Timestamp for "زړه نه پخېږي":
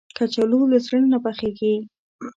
0.85-1.75